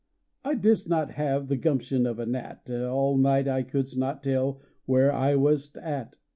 [0.43, 2.71] I didst not have the gumption of a gnat.
[2.71, 6.17] All night I couldst not tell where I wast at.